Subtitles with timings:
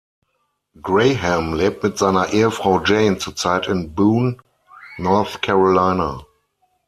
[0.81, 4.37] Graham lebt mit seiner Ehefrau Jane zurzeit in Boone,
[4.97, 6.25] North Carolina.